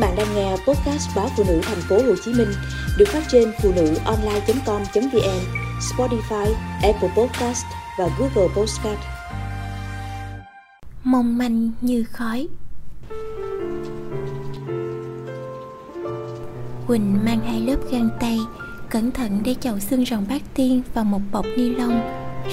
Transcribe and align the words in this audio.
bạn 0.00 0.14
đang 0.16 0.34
nghe 0.34 0.50
podcast 0.50 1.16
báo 1.16 1.28
phụ 1.36 1.44
nữ 1.48 1.60
thành 1.62 1.80
phố 1.88 1.96
Hồ 1.96 2.14
Chí 2.24 2.32
Minh 2.32 2.48
được 2.98 3.08
phát 3.08 3.22
trên 3.28 3.52
phụ 3.62 3.72
nữ 3.76 3.94
online.com.vn, 4.04 5.40
Spotify, 5.80 6.52
Apple 6.82 7.10
Podcast 7.16 7.64
và 7.98 8.08
Google 8.18 8.54
Podcast. 8.56 9.00
Mong 11.04 11.38
manh 11.38 11.70
như 11.80 12.04
khói 12.12 12.48
Quỳnh 16.86 17.24
mang 17.24 17.40
hai 17.40 17.60
lớp 17.60 17.76
găng 17.90 18.08
tay 18.20 18.38
Cẩn 18.90 19.10
thận 19.10 19.40
để 19.44 19.54
chậu 19.60 19.78
xương 19.78 20.04
rồng 20.04 20.26
bát 20.28 20.42
tiên 20.54 20.82
vào 20.94 21.04
một 21.04 21.20
bọc 21.32 21.46
ni 21.56 21.68
lông 21.68 22.00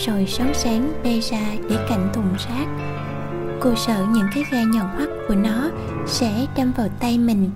Rồi 0.05 0.25
sáng 0.27 0.53
sáng 0.53 1.01
bê 1.03 1.19
ra 1.19 1.55
để 1.69 1.75
cạnh 1.89 2.11
thùng 2.13 2.35
rác 2.47 2.67
Cô 3.61 3.75
sợ 3.75 4.05
những 4.11 4.27
cái 4.33 4.43
gai 4.51 4.65
nhọn 4.65 4.87
hoắt 4.95 5.09
của 5.27 5.35
nó 5.35 5.69
sẽ 6.05 6.45
đâm 6.57 6.71
vào 6.77 6.87
tay 6.99 7.17
mình. 7.17 7.49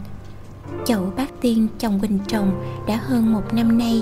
Chậu 0.85 1.13
bát 1.17 1.29
tiên 1.41 1.67
chồng 1.79 1.99
Quỳnh 1.99 2.19
trồng 2.27 2.63
đã 2.87 2.99
hơn 3.03 3.33
một 3.33 3.53
năm 3.53 3.77
nay, 3.77 4.01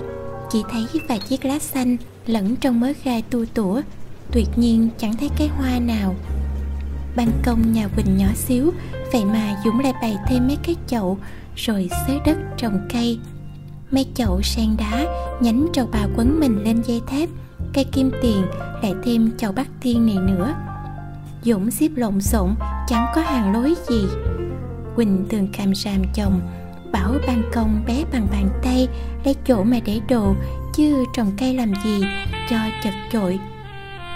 Chỉ 0.49 0.63
thấy 0.71 0.85
vài 1.09 1.19
chiếc 1.19 1.45
lá 1.45 1.59
xanh 1.59 1.97
lẫn 2.25 2.55
trong 2.55 2.79
mớ 2.79 2.91
gai 3.03 3.21
tu 3.21 3.45
tủa, 3.45 3.81
Tuyệt 4.31 4.47
nhiên 4.55 4.89
chẳng 4.97 5.13
thấy 5.17 5.29
cái 5.37 5.47
hoa 5.47 5.79
nào. 5.79 6.15
Ban 7.15 7.31
công 7.45 7.71
nhà 7.71 7.87
Quỳnh 7.87 8.17
nhỏ 8.17 8.27
xíu, 8.35 8.71
Vậy 9.11 9.25
mà 9.25 9.55
Dũng 9.65 9.79
lại 9.79 9.93
bày 10.01 10.17
thêm 10.27 10.47
mấy 10.47 10.57
cái 10.63 10.75
chậu 10.87 11.17
Rồi 11.55 11.89
xới 12.07 12.19
đất 12.25 12.37
trồng 12.57 12.87
cây. 12.93 13.19
Mấy 13.91 14.05
chậu 14.15 14.41
sen 14.41 14.77
đá 14.77 15.05
Nhánh 15.41 15.67
trầu 15.73 15.89
bà 15.91 16.07
quấn 16.15 16.39
mình 16.39 16.63
lên 16.63 16.81
dây 16.81 17.01
thép, 17.07 17.29
Cây 17.73 17.83
kim 17.83 18.11
tiền, 18.21 18.45
Lại 18.81 18.93
thêm 19.03 19.31
chậu 19.37 19.51
bát 19.51 19.67
tiên 19.81 20.05
này 20.05 20.15
nữa. 20.15 20.53
Dũng 21.43 21.71
xếp 21.71 21.89
lộn 21.95 22.21
xộn, 22.21 22.55
Chẳng 22.87 23.05
có 23.15 23.21
hàng 23.21 23.53
lối 23.53 23.73
gì. 23.89 24.05
Quỳnh 24.95 25.25
thường 25.29 25.47
càm 25.53 25.75
ràm 25.75 26.03
chồng, 26.13 26.41
Bảo 26.91 27.13
ban 27.27 27.41
công 27.53 27.83
bé 27.87 28.03
bằng 28.11 28.27
bàn 28.31 28.49
tay, 28.63 28.87
Lấy 29.25 29.35
chỗ 29.47 29.63
mà 29.63 29.79
để 29.85 29.99
đồ, 30.09 30.35
Chứ 30.75 31.05
trồng 31.13 31.31
cây 31.37 31.53
làm 31.53 31.73
gì, 31.83 32.01
Cho 32.49 32.57
chật 32.83 32.93
chội. 33.11 33.39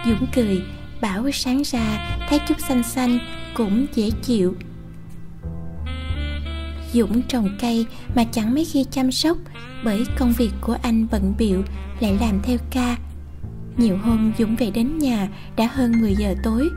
Dũng 0.05 0.27
cười, 0.35 0.61
Bảo 1.01 1.31
sáng 1.33 1.61
ra, 1.65 2.17
thấy 2.29 2.39
chút 2.47 2.59
xanh 2.59 2.83
xanh, 2.83 3.19
Cũng 3.55 3.85
dễ 3.93 4.09
chịu. 4.23 4.55
Dũng 6.93 7.21
trồng 7.21 7.49
cây 7.61 7.85
mà 8.15 8.23
chẳng 8.23 8.53
mấy 8.53 8.65
khi 8.65 8.85
chăm 8.91 9.11
sóc, 9.11 9.37
Bởi 9.83 10.05
công 10.17 10.33
việc 10.37 10.51
của 10.61 10.77
anh 10.81 11.07
bận 11.11 11.33
biệu 11.37 11.63
Lại 11.99 12.17
làm 12.21 12.39
theo 12.43 12.57
ca. 12.71 12.97
Nhiều 13.77 13.97
hôm 13.97 14.31
Dũng 14.39 14.55
về 14.55 14.71
đến 14.71 14.97
nhà, 14.97 15.29
Đã 15.57 15.69
hơn 15.73 16.01
10 16.01 16.15
giờ 16.15 16.35
tối 16.43 16.69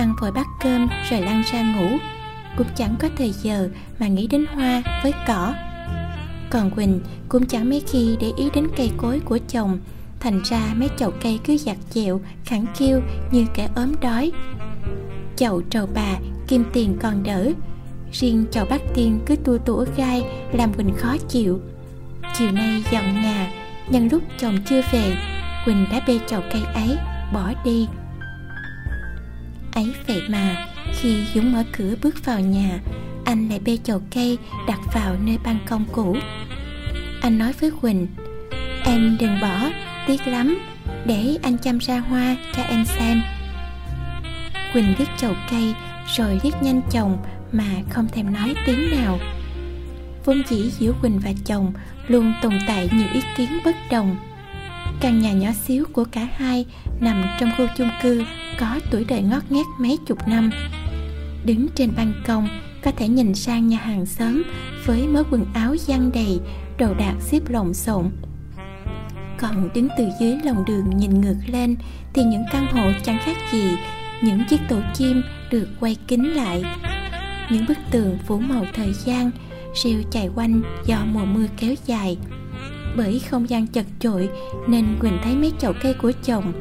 Ăn 0.00 0.14
vội 0.20 0.32
bát 0.32 0.46
cơm 0.60 0.88
rồi 1.10 1.20
lăn 1.20 1.42
ra 1.52 1.62
ngủ. 1.62 1.98
Cũng 2.56 2.66
chẳng 2.76 2.94
có 2.98 3.08
thời 3.16 3.30
giờ 3.30 3.68
mà 3.98 4.08
nghĩ 4.08 4.26
đến 4.26 4.46
hoa 4.54 4.82
với 5.02 5.12
cỏ. 5.26 5.54
Còn 6.50 6.70
Quỳnh 6.70 7.00
cũng 7.28 7.46
chẳng 7.46 7.70
mấy 7.70 7.82
khi 7.92 8.16
để 8.20 8.32
ý 8.36 8.50
đến 8.54 8.68
cây 8.76 8.90
cối 8.96 9.20
của 9.20 9.38
chồng. 9.48 9.78
Thành 10.20 10.40
ra 10.44 10.74
mấy 10.74 10.88
chậu 10.96 11.10
cây 11.22 11.40
cứ 11.44 11.56
giặt 11.56 11.76
dẹo, 11.90 12.20
khẳng 12.44 12.66
khiu 12.74 13.00
như 13.30 13.46
kẻ 13.54 13.68
ốm 13.74 13.92
đói. 14.00 14.32
Chậu 15.36 15.62
trầu 15.62 15.88
bà, 15.94 16.16
kim 16.48 16.64
tiền 16.72 16.96
còn 17.02 17.22
đỡ. 17.22 17.50
Riêng 18.12 18.44
chậu 18.50 18.66
bát 18.70 18.80
tiên 18.94 19.20
cứ 19.26 19.36
tua 19.36 19.58
tủa 19.58 19.84
gai 19.96 20.24
làm 20.52 20.74
Quỳnh 20.74 20.94
khó 20.96 21.16
chịu. 21.28 21.60
Chiều 22.34 22.50
nay 22.50 22.84
dọn 22.90 23.22
nhà, 23.22 23.52
nhân 23.88 24.08
lúc 24.12 24.22
chồng 24.38 24.58
chưa 24.68 24.80
về 24.92 25.16
Quỳnh 25.64 25.86
đã 25.92 26.00
bê 26.06 26.18
chậu 26.26 26.40
cây 26.52 26.62
ấy, 26.74 26.98
bỏ 27.32 27.52
đi 27.64 27.88
ấy 29.80 29.92
vậy 30.06 30.22
mà, 30.28 30.66
khi 30.94 31.16
dũng 31.34 31.52
mở 31.52 31.64
cửa 31.72 31.94
bước 32.02 32.24
vào 32.24 32.40
nhà, 32.40 32.78
anh 33.24 33.48
lại 33.48 33.60
bê 33.64 33.78
chậu 33.84 34.02
cây 34.10 34.38
đặt 34.68 34.78
vào 34.94 35.16
nơi 35.24 35.38
ban 35.44 35.58
công 35.66 35.84
cũ. 35.92 36.16
Anh 37.22 37.38
nói 37.38 37.52
với 37.60 37.70
quỳnh, 37.80 38.06
em 38.84 39.16
đừng 39.20 39.40
bỏ, 39.40 39.70
tiếc 40.06 40.26
lắm, 40.26 40.58
để 41.06 41.36
anh 41.42 41.58
chăm 41.58 41.78
ra 41.78 41.98
hoa 41.98 42.36
cho 42.56 42.62
em 42.62 42.84
xem. 42.84 43.22
Quỳnh 44.72 44.94
liếc 44.98 45.08
chậu 45.18 45.34
cây, 45.50 45.74
rồi 46.16 46.40
liếc 46.44 46.62
nhanh 46.62 46.80
chồng 46.90 47.18
mà 47.52 47.64
không 47.90 48.08
thèm 48.08 48.32
nói 48.32 48.54
tiếng 48.66 48.90
nào. 48.90 49.18
Vốn 50.24 50.42
dĩ 50.48 50.70
giữa 50.78 50.92
quỳnh 51.02 51.18
và 51.18 51.30
chồng 51.46 51.72
luôn 52.08 52.32
tồn 52.42 52.58
tại 52.66 52.88
nhiều 52.92 53.08
ý 53.12 53.20
kiến 53.36 53.48
bất 53.64 53.76
đồng. 53.90 54.16
Căn 55.00 55.20
nhà 55.20 55.32
nhỏ 55.32 55.50
xíu 55.52 55.84
của 55.92 56.04
cả 56.04 56.28
hai 56.36 56.64
nằm 57.00 57.24
trong 57.40 57.50
khu 57.56 57.66
chung 57.76 57.90
cư 58.02 58.24
có 58.58 58.80
tuổi 58.90 59.04
đời 59.04 59.22
ngót 59.22 59.42
nghét 59.50 59.66
mấy 59.78 59.98
chục 60.06 60.18
năm. 60.28 60.50
Đứng 61.44 61.68
trên 61.74 61.92
ban 61.96 62.12
công, 62.26 62.48
có 62.82 62.90
thể 62.90 63.08
nhìn 63.08 63.34
sang 63.34 63.68
nhà 63.68 63.78
hàng 63.78 64.06
xóm 64.06 64.42
với 64.86 65.08
mớ 65.08 65.22
quần 65.30 65.44
áo 65.54 65.76
giăng 65.76 66.10
đầy, 66.14 66.40
đồ 66.78 66.94
đạc 66.94 67.14
xếp 67.20 67.40
lộn 67.48 67.74
xộn. 67.74 68.10
Còn 69.38 69.68
đứng 69.74 69.88
từ 69.98 70.08
dưới 70.20 70.36
lòng 70.44 70.64
đường 70.64 70.90
nhìn 70.96 71.20
ngược 71.20 71.36
lên 71.46 71.76
thì 72.14 72.22
những 72.24 72.44
căn 72.52 72.66
hộ 72.66 72.90
chẳng 73.04 73.18
khác 73.24 73.36
gì 73.52 73.76
những 74.22 74.40
chiếc 74.48 74.60
tổ 74.68 74.76
chim 74.94 75.22
được 75.50 75.68
quay 75.80 75.96
kín 76.08 76.22
lại. 76.22 76.62
Những 77.50 77.64
bức 77.68 77.78
tường 77.90 78.18
phủ 78.26 78.38
màu 78.38 78.64
thời 78.74 78.92
gian, 78.92 79.30
rêu 79.74 80.02
chạy 80.10 80.28
quanh 80.34 80.62
do 80.86 81.04
mùa 81.04 81.24
mưa 81.24 81.46
kéo 81.56 81.74
dài. 81.86 82.18
Bởi 82.96 83.20
không 83.30 83.50
gian 83.50 83.66
chật 83.66 83.86
chội 84.00 84.28
nên 84.68 84.86
quỳnh 85.00 85.18
thấy 85.24 85.36
mấy 85.36 85.52
chậu 85.58 85.72
cây 85.82 85.94
của 85.94 86.12
chồng 86.24 86.52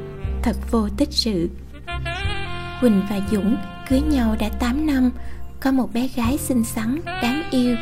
thật 0.44 0.56
vô 0.72 0.90
tích 0.98 1.12
sự 1.12 1.50
quỳnh 2.82 3.02
và 3.10 3.20
dũng 3.32 3.58
cưới 3.90 4.02
nhau 4.02 4.36
đã 4.40 4.50
8 4.50 4.86
năm, 4.86 5.12
có 5.60 5.72
một 5.72 5.94
bé 5.94 6.08
gái 6.16 6.38
xinh 6.38 6.64
xắn, 6.64 7.00
đáng 7.06 7.44
yêu. 7.52 7.76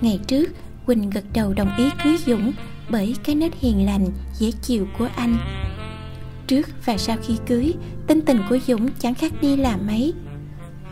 Ngày 0.00 0.20
trước, 0.26 0.50
quỳnh 0.86 1.10
gật 1.10 1.24
đầu 1.32 1.54
đồng 1.54 1.76
ý 1.76 1.90
cưới 2.04 2.16
dũng 2.26 2.52
bởi 2.90 3.16
cái 3.24 3.34
nết 3.34 3.52
hiền 3.60 3.86
lành, 3.86 4.06
dễ 4.38 4.50
chịu 4.62 4.86
của 4.98 5.08
anh. 5.16 5.36
Trước 6.46 6.68
và 6.84 6.96
sau 6.96 7.16
khi 7.26 7.34
cưới, 7.46 7.74
tính 8.06 8.20
tình 8.26 8.42
của 8.48 8.58
dũng 8.66 8.88
chẳng 8.98 9.14
khác 9.14 9.32
đi 9.40 9.56
là 9.56 9.76
mấy. 9.76 10.12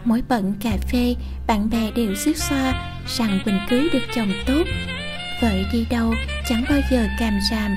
Mỗi 0.04 0.22
bận 0.28 0.54
cà 0.60 0.76
phê, 0.92 1.14
bạn 1.46 1.70
bè 1.70 1.90
đều 1.90 2.14
xước 2.14 2.36
xoa 2.36 2.92
rằng 3.18 3.40
quỳnh 3.44 3.58
cưới 3.70 3.88
được 3.92 4.02
chồng 4.14 4.32
tốt. 4.46 4.62
Vợ 5.42 5.52
đi 5.72 5.86
đâu 5.90 6.14
chẳng 6.48 6.64
bao 6.70 6.78
giờ 6.90 7.06
càm 7.18 7.38
ràm. 7.50 7.70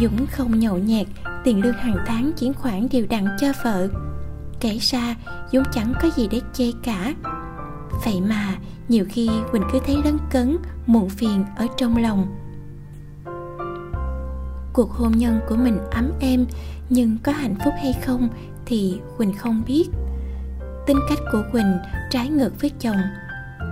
Dũng 0.00 0.26
không 0.26 0.58
nhậu 0.58 0.78
nhẹt, 0.78 1.06
tiền 1.44 1.62
lương 1.62 1.72
hàng 1.72 1.98
tháng 2.06 2.32
chuyển 2.38 2.54
khoản 2.54 2.88
đều 2.90 3.06
đặn 3.10 3.26
cho 3.40 3.52
vợ 3.64 3.88
kể 4.60 4.78
ra 4.80 5.16
dũng 5.52 5.64
chẳng 5.72 5.92
có 6.02 6.08
gì 6.16 6.28
để 6.30 6.40
chê 6.52 6.72
cả. 6.82 7.14
Vậy 8.04 8.20
mà, 8.20 8.54
nhiều 8.88 9.04
khi 9.08 9.30
quỳnh 9.52 9.62
cứ 9.72 9.78
thấy 9.86 9.96
lấn 10.04 10.18
cấn, 10.30 10.56
muộn 10.86 11.08
phiền 11.08 11.44
ở 11.56 11.66
trong 11.76 11.96
lòng. 11.96 12.26
Cuộc 14.72 14.92
hôn 14.92 15.12
nhân 15.12 15.40
của 15.48 15.56
mình 15.56 15.78
ấm 15.90 16.12
êm, 16.20 16.46
nhưng 16.88 17.16
có 17.22 17.32
hạnh 17.32 17.54
phúc 17.64 17.74
hay 17.82 17.92
không 18.06 18.28
thì 18.66 19.00
quỳnh 19.16 19.32
không 19.32 19.62
biết. 19.66 19.88
Tính 20.86 20.98
cách 21.08 21.18
của 21.32 21.42
quỳnh 21.52 21.78
trái 22.10 22.28
ngược 22.28 22.60
với 22.60 22.70
chồng. 22.80 22.96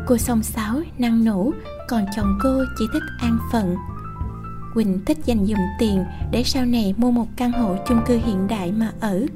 Cô 0.06 0.16
song 0.16 0.42
sáo, 0.42 0.80
năng 0.98 1.24
nổ, 1.24 1.52
còn 1.88 2.04
chồng 2.16 2.38
cô 2.42 2.64
chỉ 2.78 2.84
thích 2.92 3.02
an 3.20 3.38
phận. 3.52 3.76
Quỳnh 4.74 5.04
thích 5.04 5.18
dành 5.24 5.46
dụm 5.46 5.58
tiền 5.78 6.04
để 6.30 6.42
sau 6.44 6.64
này 6.64 6.94
mua 6.96 7.10
một 7.10 7.26
căn 7.36 7.52
hộ 7.52 7.76
chung 7.88 8.00
cư 8.06 8.18
hiện 8.24 8.46
đại 8.48 8.72
mà 8.72 8.92
ở 9.00 9.26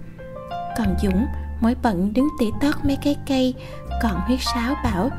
còn 0.78 0.94
dũng 1.02 1.26
mỗi 1.60 1.76
bận 1.82 2.12
đứng 2.12 2.28
tỉ 2.38 2.46
tót 2.60 2.74
mấy 2.84 2.96
cái 3.02 3.16
cây, 3.28 3.54
còn 4.02 4.20
huyết 4.20 4.38
sáo 4.54 4.74
bảo, 4.84 5.10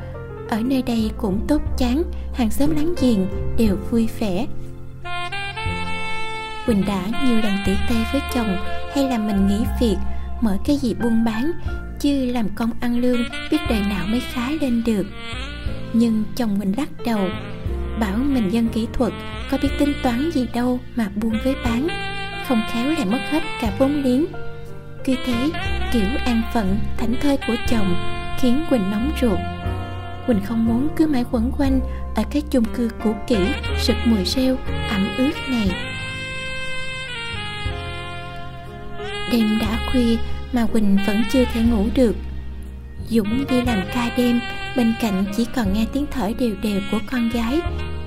ở 0.50 0.59
nơi 0.59 0.81
đây 0.81 1.12
cũng 1.17 1.45
tốt 1.47 1.62
chán, 1.78 2.03
hàng 2.34 2.50
xóm 2.50 2.75
láng 2.75 2.95
giềng 3.01 3.28
đều 3.57 3.78
vui 3.91 4.09
vẻ. 4.19 4.47
Quỳnh 6.66 6.85
đã 6.88 7.03
nhiều 7.25 7.38
lần 7.38 7.53
tỉ 7.66 7.72
tê 7.90 7.95
với 8.11 8.22
chồng, 8.34 8.57
hay 8.95 9.03
là 9.03 9.17
mình 9.17 9.47
nghỉ 9.47 9.66
việc, 9.81 9.97
mở 10.41 10.57
cái 10.66 10.78
gì 10.78 10.94
buôn 10.94 11.25
bán, 11.25 11.51
chứ 12.00 12.25
làm 12.25 12.50
công 12.56 12.72
ăn 12.79 13.00
lương 13.00 13.22
biết 13.51 13.57
đời 13.69 13.79
nào 13.79 14.06
mới 14.07 14.22
khá 14.34 14.51
lên 14.61 14.84
được. 14.85 15.06
Nhưng 15.94 16.23
chồng 16.35 16.59
mình 16.59 16.73
lắc 16.78 16.90
đầu, 17.05 17.29
bảo 17.99 18.17
mình 18.17 18.49
dân 18.53 18.67
kỹ 18.70 18.87
thuật, 18.93 19.14
có 19.52 19.58
biết 19.61 19.70
tính 19.79 19.93
toán 20.03 20.31
gì 20.31 20.47
đâu 20.53 20.79
mà 20.96 21.08
buôn 21.16 21.34
với 21.43 21.55
bán, 21.66 21.87
không 22.47 22.61
khéo 22.72 22.91
lại 22.91 23.05
mất 23.05 23.20
hết 23.29 23.43
cả 23.61 23.73
vốn 23.79 24.03
liếng 24.03 24.25
cứ 25.05 25.15
thế 25.25 25.49
kiểu 25.91 26.07
an 26.25 26.41
phận, 26.53 26.79
thảnh 26.97 27.15
thơi 27.21 27.37
của 27.47 27.55
chồng 27.67 27.95
khiến 28.39 28.65
quỳnh 28.69 28.91
nóng 28.91 29.11
ruột. 29.21 29.39
Quỳnh 30.27 30.41
không 30.45 30.65
muốn 30.65 30.89
cứ 30.95 31.07
mãi 31.07 31.25
quẩn 31.31 31.51
quanh 31.57 31.79
ở 32.15 32.23
cái 32.31 32.41
chung 32.49 32.65
cư 32.75 32.89
cũ 33.03 33.15
kỹ, 33.27 33.37
sực 33.77 33.95
mùi 34.05 34.25
rêu, 34.25 34.57
ẩm 34.89 35.07
ướt 35.17 35.31
này. 35.49 35.69
Đêm 39.31 39.59
đã 39.61 39.89
khuya 39.91 40.15
mà 40.53 40.65
quỳnh 40.65 40.97
vẫn 41.07 41.23
chưa 41.31 41.45
thể 41.53 41.61
ngủ 41.61 41.85
được. 41.95 42.15
Dũng 43.09 43.45
đi 43.49 43.61
làm 43.61 43.81
ca 43.93 44.11
đêm, 44.17 44.39
bên 44.75 44.93
cạnh 45.01 45.25
chỉ 45.37 45.45
còn 45.55 45.73
nghe 45.73 45.85
tiếng 45.93 46.05
thở 46.11 46.31
đều 46.39 46.55
đều 46.63 46.81
của 46.91 46.99
con 47.11 47.29
gái, 47.29 47.59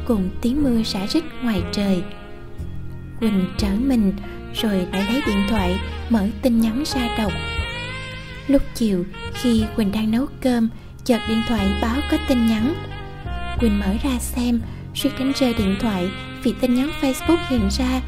cùng 0.07 0.31
tiếng 0.43 0.63
mưa 0.63 0.83
rã 0.85 1.07
rít 1.07 1.25
ngoài 1.43 1.63
trời. 1.73 2.03
Quỳnh 3.21 3.45
trở 3.59 3.69
mình, 3.81 4.13
rồi 4.55 4.87
lại 4.93 5.05
lấy 5.09 5.23
điện 5.27 5.43
thoại 5.49 5.79
mở 6.15 6.27
tin 6.43 6.61
nhắn 6.61 6.83
ra 6.87 7.17
đọc 7.19 7.33
lúc 8.49 8.63
chiều 8.75 9.05
khi 9.35 9.65
quỳnh 9.77 9.93
đang 9.93 10.11
nấu 10.11 10.27
cơm 10.41 10.69
chợt 11.05 11.21
điện 11.29 11.43
thoại 11.49 11.67
báo 11.83 11.97
có 12.11 12.17
tin 12.29 12.47
nhắn. 12.47 12.75
Quỳnh 13.61 13.81
mở 13.81 13.95
ra 14.03 14.19
xem 14.19 14.61
suýt 14.95 15.11
đánh 15.19 15.33
rơi 15.37 15.55
điện 15.59 15.77
thoại 15.81 16.11
vì 16.43 16.55
tin 16.61 16.75
nhắn 16.75 16.91
Facebook 17.01 17.39
hiện 17.49 17.69
ra 17.79 18.01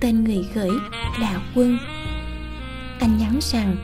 tên 0.00 0.24
người 0.24 0.44
gửi 0.54 0.70
là 1.18 1.40
Quân. 1.54 1.78
Anh 3.00 3.18
nhắn 3.18 3.38
rằng 3.42 3.76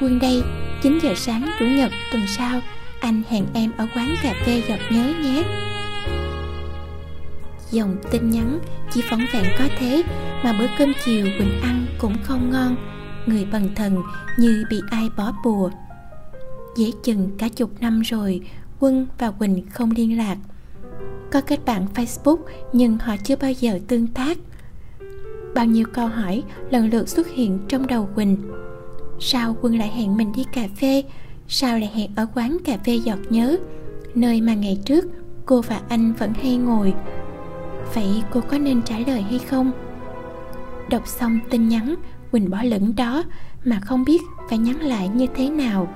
Quân 0.00 0.18
đây, 0.18 0.42
9 0.82 0.98
giờ 1.02 1.14
sáng 1.16 1.50
Chủ 1.58 1.64
nhật 1.64 1.92
tuần 2.12 2.22
sau 2.26 2.60
Anh 3.00 3.22
hẹn 3.30 3.46
em 3.54 3.72
ở 3.76 3.86
quán 3.94 4.14
cà 4.22 4.34
phê 4.46 4.62
giọt 4.68 4.78
nhớ 4.90 5.12
nhé. 5.22 5.42
Dòng 7.70 7.96
tin 8.10 8.30
nhắn 8.30 8.58
chỉ 8.92 9.02
phóng 9.10 9.26
vẹn 9.32 9.44
có 9.58 9.64
thế 9.78 10.02
mà 10.44 10.52
bữa 10.58 10.66
cơm 10.78 10.92
chiều 11.04 11.26
Quỳnh 11.38 11.60
ăn 11.62 11.86
cũng 11.98 12.16
không 12.22 12.50
ngon. 12.50 12.76
Người 13.26 13.46
bần 13.52 13.74
thần 13.74 14.02
như 14.38 14.64
bị 14.70 14.80
ai 14.90 15.08
bỏ 15.16 15.32
bùa. 15.44 15.70
Dễ 16.76 16.90
chừng 17.02 17.30
cả 17.38 17.48
chục 17.48 17.70
năm 17.80 18.00
rồi, 18.00 18.40
Quân 18.80 19.06
và 19.18 19.30
Quỳnh 19.30 19.66
không 19.70 19.90
liên 19.90 20.18
lạc. 20.18 20.36
Có 21.32 21.40
kết 21.40 21.64
bạn 21.64 21.86
Facebook, 21.94 22.38
nhưng 22.72 22.98
họ 22.98 23.16
chưa 23.24 23.36
bao 23.36 23.52
giờ 23.52 23.78
tương 23.88 24.06
tác. 24.06 24.38
Bao 25.54 25.64
nhiêu 25.64 25.86
câu 25.92 26.06
hỏi 26.06 26.42
lần 26.70 26.90
lượt 26.90 27.08
xuất 27.08 27.28
hiện 27.28 27.58
trong 27.68 27.86
đầu 27.86 28.08
Quỳnh. 28.14 28.36
Sao 29.20 29.56
Quân 29.60 29.78
lại 29.78 29.88
hẹn 29.88 30.16
mình 30.16 30.32
đi 30.36 30.44
cà 30.52 30.68
phê? 30.80 31.02
Sao 31.48 31.78
lại 31.78 31.90
hẹn 31.94 32.10
ở 32.16 32.26
quán 32.34 32.56
cà 32.64 32.78
phê 32.86 32.94
giọt 32.94 33.18
nhớ? 33.30 33.56
Nơi 34.14 34.40
mà 34.40 34.54
ngày 34.54 34.78
trước 34.84 35.04
cô 35.46 35.60
và 35.60 35.80
anh 35.88 36.12
vẫn 36.18 36.32
hay 36.42 36.56
ngồi. 36.56 36.94
Vậy 37.94 38.22
cô 38.30 38.40
có 38.40 38.58
nên 38.58 38.82
trả 38.82 38.98
lời 38.98 39.22
hay 39.22 39.38
không? 39.38 39.72
Đọc 40.90 41.06
xong 41.06 41.38
tin 41.50 41.68
nhắn, 41.68 41.94
Quỳnh 42.32 42.50
bỏ 42.50 42.62
lửng 42.62 42.96
đó 42.96 43.24
Mà 43.64 43.80
không 43.80 44.04
biết 44.04 44.22
phải 44.48 44.58
nhắn 44.58 44.80
lại 44.80 45.08
như 45.08 45.26
thế 45.34 45.50
nào. 45.50 45.94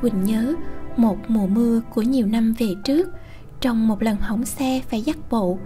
Quỳnh 0.00 0.24
nhớ 0.24 0.54
một 0.96 1.18
mùa 1.28 1.46
mưa 1.46 1.80
của 1.94 2.02
nhiều 2.02 2.26
năm 2.26 2.54
về 2.58 2.74
trước, 2.84 3.08
Trong 3.60 3.88
một 3.88 4.02
lần 4.02 4.16
hỏng 4.16 4.44
xe 4.44 4.80
phải 4.90 5.02
dắt 5.02 5.16
bộ, 5.30 5.58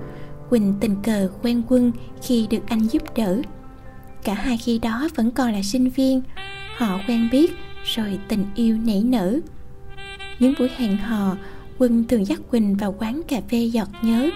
Quỳnh 0.50 0.74
tình 0.80 0.96
cờ 1.02 1.28
quen 1.42 1.62
quân 1.69 1.92
khi 2.22 2.46
được 2.50 2.62
anh 2.69 2.86
giúp 2.86 3.02
đỡ. 3.16 3.42
Cả 4.24 4.34
hai 4.34 4.56
khi 4.56 4.78
đó 4.78 5.08
vẫn 5.14 5.30
còn 5.30 5.52
là 5.52 5.62
sinh 5.62 5.88
viên, 5.88 6.22
Họ 6.76 7.00
quen 7.08 7.28
biết 7.32 7.52
rồi 7.84 8.19
tình 8.28 8.44
yêu 8.54 8.78
nảy 8.86 9.02
nở. 9.02 9.38
Những 10.38 10.54
buổi 10.58 10.70
hẹn 10.76 10.96
hò 10.96 11.36
Quân 11.78 12.04
thường 12.08 12.26
dắt 12.26 12.40
Quỳnh 12.50 12.76
vào 12.76 12.94
quán 12.98 13.22
cà 13.28 13.40
phê 13.50 13.58
giọt 13.58 13.88
nhớ. 14.02 14.30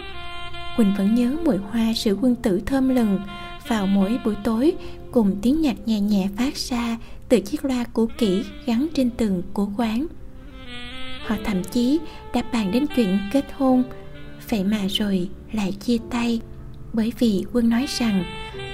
Quỳnh 0.77 0.95
vẫn 0.99 1.15
nhớ 1.15 1.37
mùi 1.45 1.57
hoa 1.57 1.95
sữa 1.95 2.15
quân 2.21 2.35
tử 2.35 2.61
thơm 2.67 2.89
lừng 2.89 3.21
Vào 3.69 3.87
mỗi 3.87 4.19
buổi 4.25 4.35
tối, 4.45 4.73
cùng 5.13 5.37
tiếng 5.43 5.61
nhạc 5.61 5.77
nhẹ 5.87 6.01
nhẹ 6.01 6.29
phát 6.37 6.57
ra 6.57 6.99
Từ 7.29 7.41
chiếc 7.41 7.65
loa 7.65 7.85
cũ 7.93 8.09
kỹ 8.19 8.45
gắn 8.67 8.87
trên 8.95 9.11
tường 9.11 9.43
của 9.53 9.69
quán. 9.77 10.07
Họ 11.27 11.37
thậm 11.45 11.65
chí 11.65 11.99
đã 12.35 12.43
bàn 12.53 12.73
đến 12.73 12.87
chuyện 12.97 13.19
kết 13.33 13.45
hôn. 13.57 13.83
Vậy 14.51 14.65
mà 14.65 14.81
rồi 14.89 15.29
lại 15.53 15.73
chia 15.73 15.99
tay, 16.11 16.41
Bởi 16.93 17.13
vì 17.19 17.45
Quân 17.53 17.69
nói 17.69 17.87
rằng 17.89 18.25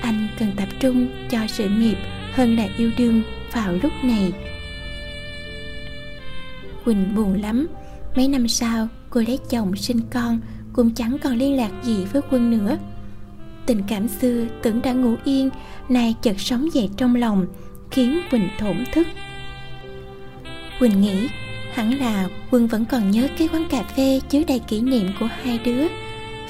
anh 0.02 0.28
cần 0.38 0.50
tập 0.56 0.68
trung 0.80 1.08
cho 1.30 1.38
sự 1.48 1.68
nghiệp 1.68 1.96
hơn 2.32 2.56
là 2.56 2.68
yêu 2.76 2.90
đương 2.98 3.22
vào 3.52 3.72
lúc 3.82 3.92
này. 4.02 4.32
Quỳnh 6.84 7.14
buồn 7.14 7.40
lắm. 7.42 7.66
Mấy 8.16 8.28
năm 8.28 8.48
sau, 8.48 8.88
cô 9.10 9.22
lấy 9.26 9.38
chồng 9.50 9.76
sinh 9.76 10.00
con 10.10 10.40
cũng 10.72 10.90
chẳng 10.90 11.16
còn 11.22 11.36
liên 11.36 11.56
lạc 11.56 11.70
gì 11.82 12.04
với 12.12 12.22
quân 12.30 12.50
nữa. 12.50 12.76
Tình 13.66 13.82
cảm 13.88 14.08
xưa 14.08 14.44
tưởng 14.62 14.82
đã 14.82 14.92
ngủ 14.92 15.14
yên, 15.24 15.50
nay 15.88 16.14
chợt 16.22 16.40
sống 16.40 16.74
dậy 16.74 16.90
trong 16.96 17.16
lòng, 17.16 17.46
khiến 17.90 18.20
quỳnh 18.30 18.48
thổn 18.58 18.76
thức. 18.92 19.06
Quỳnh 20.78 21.00
nghĩ, 21.00 21.28
hẳn 21.72 21.98
là 21.98 22.28
quân 22.50 22.66
vẫn 22.66 22.84
còn 22.84 23.10
nhớ 23.10 23.28
cái 23.38 23.48
quán 23.52 23.64
cà 23.70 23.82
phê 23.82 24.20
chứa 24.30 24.42
đầy 24.48 24.58
kỷ 24.58 24.80
niệm 24.80 25.06
của 25.20 25.28
hai 25.42 25.60
đứa. 25.64 25.86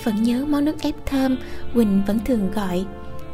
Vẫn 0.04 0.22
nhớ 0.22 0.44
món 0.48 0.64
nước 0.64 0.82
ép 0.82 0.94
thơm, 1.06 1.36
quỳnh 1.74 2.02
vẫn 2.06 2.18
thường 2.24 2.50
gọi. 2.54 2.84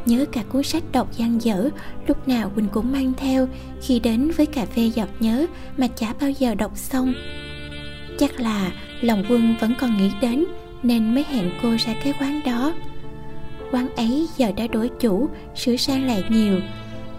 Nhớ 0.05 0.25
cả 0.31 0.43
cuốn 0.49 0.63
sách 0.63 0.83
đọc 0.91 1.17
gian 1.17 1.41
dở, 1.41 1.69
lúc 2.07 2.27
nào 2.27 2.51
quỳnh 2.55 2.67
cũng 2.67 2.91
mang 2.91 3.13
theo 3.17 3.47
khi 3.81 3.99
đến 3.99 4.31
với 4.37 4.45
cà 4.45 4.65
phê 4.65 4.91
giọt 4.95 5.09
nhớ 5.19 5.45
mà 5.77 5.87
chả 5.87 6.13
bao 6.21 6.29
giờ 6.31 6.55
đọc 6.55 6.71
xong. 6.75 7.13
Chắc 8.19 8.39
là 8.39 8.71
lòng 9.01 9.23
quân 9.29 9.55
vẫn 9.59 9.73
còn 9.79 9.97
nghĩ 9.97 10.11
đến 10.21 10.45
nên 10.83 11.15
mới 11.15 11.25
hẹn 11.29 11.51
cô 11.63 11.75
ra 11.79 11.93
cái 12.03 12.13
quán 12.19 12.39
đó. 12.45 12.73
Quán 13.71 13.89
ấy 13.95 14.27
giờ 14.37 14.51
đã 14.57 14.67
đổi 14.67 14.89
chủ 14.99 15.29
sửa 15.55 15.75
sang 15.75 16.07
lại 16.07 16.23
nhiều. 16.29 16.59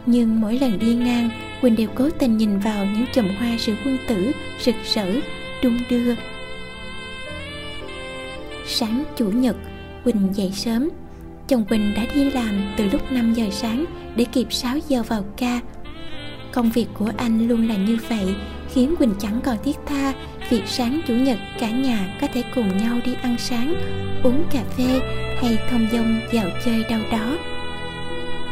Nhưng 0.06 0.40
mỗi 0.40 0.58
lần 0.58 0.78
đi 0.78 0.94
ngang 0.94 1.30
quỳnh 1.60 1.76
đều 1.76 1.88
cố 1.94 2.10
tình 2.10 2.36
nhìn 2.36 2.58
vào 2.58 2.84
những 2.84 3.04
chùm 3.12 3.28
hoa 3.38 3.56
sữa 3.58 3.74
quân 3.84 3.98
tử 4.08 4.32
rực 4.60 4.74
rỡ 4.94 5.20
đung 5.62 5.78
đưa. 5.90 6.14
Sáng 8.66 9.04
chủ 9.16 9.30
nhật 9.30 9.56
quỳnh 10.04 10.28
dậy 10.34 10.52
sớm. 10.54 10.88
Chồng 11.48 11.64
Quỳnh 11.64 11.94
đã 11.96 12.06
đi 12.14 12.30
làm 12.30 12.62
từ 12.76 12.88
lúc 12.92 13.12
5 13.12 13.34
giờ 13.34 13.44
sáng 13.50 13.84
để 14.16 14.24
kịp 14.24 14.46
6 14.50 14.78
giờ 14.88 15.02
vào 15.02 15.24
ca. 15.36 15.60
Công 16.52 16.70
việc 16.70 16.86
của 16.94 17.10
anh 17.16 17.48
luôn 17.48 17.68
là 17.68 17.76
như 17.76 17.98
vậy, 18.08 18.34
khiến 18.72 18.94
Quỳnh 18.96 19.14
chẳng 19.18 19.40
còn 19.44 19.56
thiết 19.64 19.76
tha 19.86 20.14
việc 20.50 20.62
sáng 20.66 21.00
chủ 21.06 21.14
nhật 21.14 21.38
cả 21.60 21.70
nhà 21.70 22.18
có 22.20 22.26
thể 22.34 22.42
cùng 22.54 22.78
nhau 22.78 22.98
đi 23.04 23.14
ăn 23.22 23.36
sáng, 23.38 23.74
uống 24.22 24.44
cà 24.50 24.62
phê 24.76 25.00
hay 25.42 25.58
thông 25.70 25.86
dong 25.92 26.20
dạo 26.32 26.48
chơi 26.64 26.84
đâu 26.90 27.00
đó. 27.12 27.38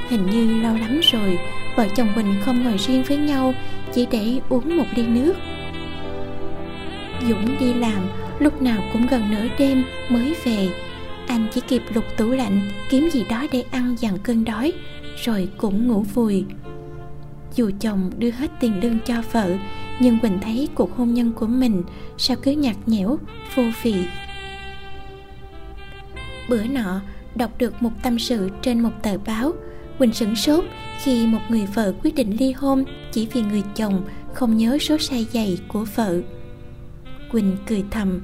Hình 0.09 0.26
như 0.31 0.62
lâu 0.62 0.75
lắm 0.75 1.00
rồi, 1.03 1.38
vợ 1.76 1.87
chồng 1.97 2.09
Quỳnh 2.15 2.35
không 2.41 2.65
ngồi 2.65 2.76
riêng 2.76 3.03
với 3.09 3.17
nhau 3.17 3.55
chỉ 3.93 4.06
để 4.11 4.41
uống 4.49 4.76
một 4.76 4.87
ly 4.97 5.06
nước. 5.06 5.35
Dũng 7.29 7.56
đi 7.61 7.75
làm, 7.75 8.09
lúc 8.38 8.62
nào 8.62 8.82
cũng 8.93 9.06
gần 9.06 9.31
nửa 9.31 9.47
đêm 9.59 9.85
mới 10.09 10.35
về 10.44 10.69
anh 11.29 11.47
chỉ 11.53 11.61
kịp 11.69 11.82
lục 11.94 12.05
tủ 12.17 12.29
lạnh 12.29 12.61
kiếm 12.91 13.09
gì 13.12 13.25
đó 13.31 13.47
để 13.53 13.65
ăn 13.70 13.97
dằn 13.99 14.19
cơn 14.23 14.44
đói 14.44 14.73
rồi 15.25 15.49
cũng 15.59 15.88
ngủ 15.88 16.05
vùi 16.15 16.44
dù 17.55 17.70
chồng 17.81 18.11
đưa 18.19 18.31
hết 18.31 18.50
tiền 18.61 18.81
lương 18.82 18.99
cho 19.06 19.15
vợ 19.32 19.56
nhưng 20.00 20.18
quỳnh 20.18 20.38
thấy 20.40 20.68
cuộc 20.74 20.96
hôn 20.96 21.14
nhân 21.14 21.32
của 21.32 21.46
mình 21.46 21.82
sao 22.16 22.36
cứ 22.42 22.50
nhạt 22.50 22.76
nhẽo, 22.86 23.18
vô 23.54 23.62
vị. 23.82 23.94
Bữa 26.48 26.64
nọ, 26.64 27.00
đọc 27.34 27.50
được 27.58 27.82
một 27.82 27.90
tâm 28.02 28.18
sự 28.18 28.50
trên 28.62 28.80
một 28.80 29.02
tờ 29.02 29.18
báo, 29.18 29.52
quỳnh 29.98 30.12
sửng 30.12 30.36
sốt 30.36 30.64
khi 31.02 31.26
một 31.26 31.40
người 31.48 31.66
vợ 31.74 31.92
quyết 32.02 32.14
định 32.14 32.36
ly 32.40 32.52
hôn 32.52 32.84
chỉ 33.12 33.28
vì 33.32 33.42
người 33.42 33.62
chồng 33.74 34.04
không 34.34 34.56
nhớ 34.56 34.78
số 34.80 34.98
sai 34.98 35.26
giày 35.32 35.58
của 35.68 35.84
vợ. 35.94 36.20
Quỳnh 37.32 37.56
cười 37.66 37.84
thầm, 37.90 38.20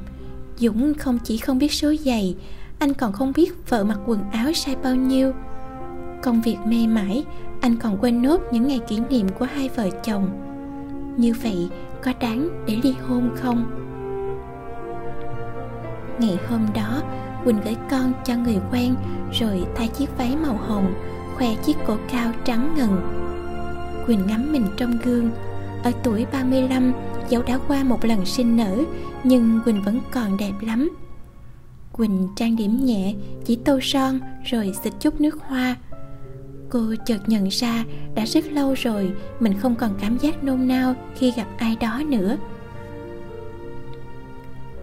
dũng 0.59 0.95
không 0.95 1.19
chỉ 1.25 1.37
không 1.37 1.59
biết 1.59 1.73
số 1.73 1.95
giày, 2.05 2.35
anh 2.79 2.95
còn 2.95 3.13
không 3.13 3.33
biết 3.37 3.53
vợ 3.69 3.85
mặc 3.85 3.99
quần 4.07 4.31
áo 4.31 4.53
sai 4.53 4.77
bao 4.83 4.95
nhiêu. 4.95 5.33
Công 6.23 6.43
việc 6.43 6.57
mê 6.67 6.87
mãi 6.87 7.25
anh 7.61 7.77
còn 7.77 7.99
quên 8.01 8.23
nốt 8.23 8.41
những 8.53 8.69
ngày 8.69 8.81
kỷ 8.89 8.99
niệm 9.11 9.29
của 9.39 9.45
hai 9.45 9.69
vợ 9.77 9.91
chồng 10.05 10.54
như 11.17 11.33
vậy 11.43 11.69
có 12.03 12.13
đáng 12.21 12.65
để 12.67 12.79
ly 12.83 12.95
hôn 13.09 13.31
không? 13.35 13.65
Ngày 16.21 16.39
hôm 16.49 16.67
đó 16.75 17.03
quỳnh 17.45 17.61
gửi 17.65 17.77
con 17.91 18.13
cho 18.25 18.37
người 18.37 18.59
quen 18.73 18.95
rồi 19.33 19.65
thay 19.77 19.89
chiếc 19.89 20.19
váy 20.19 20.37
màu 20.37 20.57
hồng 20.57 20.95
khoe 21.37 21.55
chiếc 21.55 21.77
cổ 21.87 21.97
cao 22.13 22.33
trắng 22.45 22.75
ngần. 22.77 23.01
Quỳnh 24.07 24.27
ngắm 24.27 24.53
mình 24.53 24.67
trong 24.77 24.99
gương. 25.05 25.31
Ở 25.85 25.93
tuổi 26.03 26.27
35 26.33 26.93
dẫu 27.29 27.43
đã 27.43 27.59
qua 27.69 27.85
một 27.85 28.05
lần 28.05 28.27
sinh 28.27 28.57
nở 28.57 28.77
nhưng 29.25 29.61
quỳnh 29.65 29.83
vẫn 29.83 30.01
còn 30.11 30.37
đẹp 30.37 30.53
lắm. 30.61 30.91
Quỳnh 31.93 32.29
trang 32.37 32.57
điểm 32.57 32.85
nhẹ, 32.85 33.15
chỉ 33.45 33.57
tô 33.57 33.79
son 33.83 34.21
rồi 34.45 34.73
xịt 34.83 34.93
chút 35.01 35.21
nước 35.21 35.39
hoa. 35.41 35.77
Cô 36.75 36.95
chợt 37.07 37.29
nhận 37.29 37.49
ra 37.49 37.85
đã 38.15 38.25
rất 38.27 38.53
lâu 38.53 38.75
rồi 38.75 39.13
mình 39.41 39.55
không 39.59 39.75
còn 39.75 39.95
cảm 40.01 40.19
giác 40.19 40.45
nôn 40.45 40.69
nao 40.69 40.95
khi 41.17 41.33
gặp 41.37 41.47
ai 41.59 41.77
đó 41.81 42.03
nữa. 42.09 42.37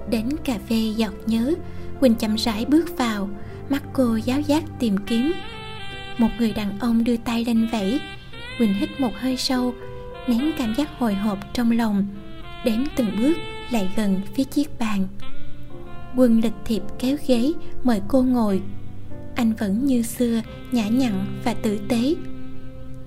Đến 0.10 0.30
cà 0.44 0.58
phê 0.70 0.94
giọt 0.96 1.14
nhớ, 1.26 1.54
Quỳnh 2.00 2.16
chậm 2.16 2.36
rãi 2.36 2.66
bước 2.66 2.98
vào, 2.98 3.30
mắt 3.70 3.84
cô 3.94 4.16
giáo 4.16 4.42
giác 4.42 4.64
tìm 4.80 4.98
kiếm. 4.98 5.34
Một 6.18 6.30
người 6.40 6.54
đàn 6.54 6.80
ông 6.80 7.04
đưa 7.04 7.18
tay 7.18 7.46
lên 7.46 7.68
vẫy, 7.72 8.00
Quỳnh 8.58 8.74
hít 8.74 8.90
một 9.00 9.12
hơi 9.16 9.38
sâu, 9.38 9.74
nén 10.28 10.52
cảm 10.58 10.76
giác 10.78 10.90
hồi 11.00 11.14
hộp 11.14 11.38
trong 11.54 11.72
lòng, 11.72 12.08
đếm 12.66 12.84
từng 12.96 13.12
bước 13.18 13.38
lại 13.72 13.92
gần 13.96 14.22
phía 14.36 14.44
chiếc 14.44 14.80
bàn 14.80 15.08
quân 16.16 16.42
lịch 16.44 16.54
thiệp 16.66 16.82
kéo 17.00 17.18
ghế 17.28 17.54
mời 17.84 18.02
cô 18.08 18.22
ngồi 18.22 18.62
anh 19.42 19.54
vẫn 19.54 19.86
như 19.86 20.02
xưa, 20.02 20.42
nhã 20.72 20.88
nhặn 20.88 21.42
và 21.44 21.54
tử 21.54 21.80
tế. 21.90 22.16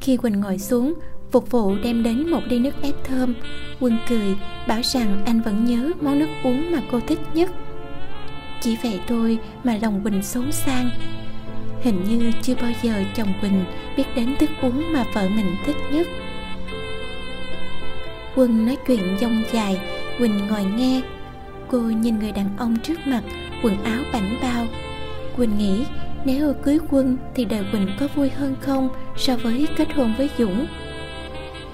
Khi 0.00 0.16
quỳnh 0.16 0.40
ngồi 0.40 0.58
xuống, 0.58 0.94
phục 1.30 1.50
vụ 1.50 1.76
đem 1.82 2.02
đến 2.02 2.30
một 2.30 2.40
ly 2.46 2.58
nước 2.58 2.74
ép 2.82 2.94
thơm 3.04 3.34
quân 3.80 3.98
cười, 4.08 4.36
bảo 4.68 4.80
rằng 4.82 5.22
anh 5.26 5.40
vẫn 5.40 5.64
nhớ 5.64 5.90
món 6.00 6.18
nước 6.18 6.28
uống 6.44 6.72
mà 6.72 6.82
cô 6.90 7.00
thích 7.00 7.18
nhất. 7.34 7.50
Chỉ 8.60 8.76
vậy 8.82 9.00
thôi 9.08 9.38
mà 9.64 9.78
lòng 9.82 10.00
quỳnh 10.02 10.22
xốn 10.22 10.52
sang. 10.52 10.90
Hình 11.82 12.04
như 12.08 12.32
chưa 12.42 12.54
bao 12.54 12.70
giờ 12.82 13.02
chồng 13.14 13.32
quỳnh 13.40 13.64
biết 13.96 14.04
đến 14.16 14.36
thức 14.38 14.50
uống 14.62 14.92
mà 14.92 15.04
vợ 15.14 15.28
mình 15.36 15.56
thích 15.66 15.76
nhất. 15.92 16.06
Quân 18.36 18.66
nói 18.66 18.76
chuyện 18.86 19.18
dông 19.20 19.42
dài, 19.52 19.80
quỳnh 20.18 20.46
ngồi 20.48 20.64
nghe. 20.64 21.02
Cô 21.68 21.80
nhìn 21.80 22.18
người 22.18 22.32
đàn 22.32 22.56
ông 22.56 22.76
trước 22.82 23.06
mặt, 23.06 23.22
Quần 23.62 23.84
áo 23.84 24.02
bảnh 24.12 24.38
bao. 24.42 24.66
Quỳnh 25.36 25.58
nghĩ 25.58 25.84
nếu 26.24 26.54
cưới 26.62 26.78
quân 26.90 27.16
Thì 27.34 27.44
đời 27.44 27.64
Quỳnh 27.72 27.88
có 28.00 28.08
vui 28.14 28.30
hơn 28.30 28.56
không 28.60 28.88
So 29.16 29.36
với 29.36 29.68
kết 29.76 29.92
hôn 29.94 30.14
với 30.18 30.30
Dũng? 30.38 30.66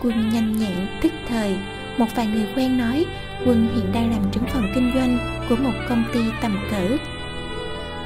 Quân 0.02 0.30
nhanh 0.32 0.58
nhẹn, 0.58 0.86
tức 1.02 1.12
thời. 1.28 1.56
Một 1.98 2.06
vài 2.14 2.26
người 2.26 2.46
quen 2.56 2.78
nói, 2.78 3.06
Quân 3.46 3.68
hiện 3.74 3.92
đang 3.92 4.10
làm 4.10 4.22
trưởng 4.32 4.46
phòng 4.46 4.72
kinh 4.74 4.92
doanh 4.94 5.18
Của 5.48 5.56
một 5.56 5.72
công 5.88 6.04
ty 6.12 6.20
tầm 6.42 6.58
cỡ. 6.70 6.96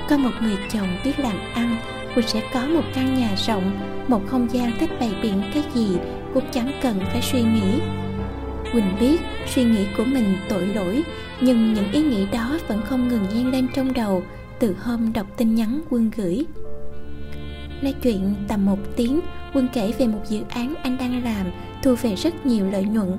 Có 0.09 0.17
một 0.17 0.31
người 0.43 0.57
chồng 0.73 0.89
biết 1.05 1.19
làm 1.19 1.37
ăn 1.55 1.77
Quỳnh 2.15 2.27
sẽ 2.27 2.43
có 2.53 2.67
một 2.67 2.85
căn 2.95 3.15
nhà 3.15 3.35
rộng, 3.47 3.79
Một 4.09 4.21
không 4.27 4.49
gian 4.53 4.73
thích 4.79 4.91
bày 5.01 5.13
biện 5.23 5.43
cái 5.55 5.63
gì 5.75 5.97
Cũng 6.35 6.45
chẳng 6.53 6.73
cần 6.83 7.01
phải 7.01 7.23
suy 7.23 7.43
nghĩ. 7.43 7.81
Quỳnh 8.73 8.97
biết 9.01 9.21
suy 9.55 9.65
nghĩ 9.65 9.87
của 9.97 10.05
mình 10.05 10.37
tội 10.49 10.67
lỗi, 10.67 11.03
Nhưng 11.41 11.75
những 11.75 11.93
ý 11.93 12.03
nghĩ 12.03 12.27
đó 12.33 12.59
vẫn 12.69 12.81
không 12.85 13.09
ngừng 13.09 13.27
nhen 13.35 13.51
lên 13.51 13.69
trong 13.75 13.93
đầu. 13.93 14.23
Từ 14.61 14.77
hôm 14.81 15.13
đọc 15.13 15.27
tin 15.37 15.55
nhắn 15.55 15.81
quân 15.91 16.11
gửi. 16.17 16.47
Nói 17.83 17.95
chuyện 18.03 18.35
tầm 18.49 18.67
một 18.67 18.79
tiếng, 18.97 19.21
Quân 19.55 19.69
kể 19.73 19.93
về 19.99 20.07
một 20.07 20.21
dự 20.29 20.43
án 20.49 20.75
anh 20.83 20.99
đang 20.99 21.25
làm, 21.25 21.47
Thu 21.83 21.95
về 22.03 22.15
rất 22.15 22.47
nhiều 22.47 22.71
lợi 22.71 22.85
nhuận. 22.85 23.13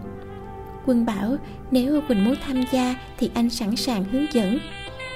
Quân 0.86 1.06
bảo, 1.06 1.38
nếu 1.72 2.02
Quỳnh 2.02 2.26
muốn 2.26 2.36
tham 2.46 2.64
gia 2.72 2.96
Thì 3.18 3.30
anh 3.34 3.50
sẵn 3.50 3.76
sàng 3.76 4.04
hướng 4.12 4.26
dẫn. 4.34 4.60